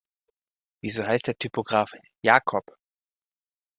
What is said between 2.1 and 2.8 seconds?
Jakob?